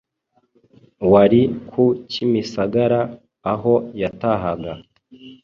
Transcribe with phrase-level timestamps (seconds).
[1.11, 3.01] wari ku kimisagara
[3.53, 4.71] aho yatahaga